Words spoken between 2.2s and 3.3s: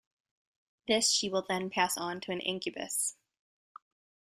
to an incubus.